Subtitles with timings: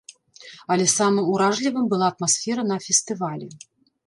[0.75, 3.47] Але самым уражлівым была атмасфера на фестывалі.